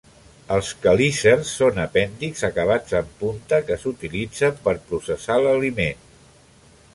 [0.53, 6.03] Els quelícers són apèndixs acabats en punta que s'utilitzen per processar l'aliment.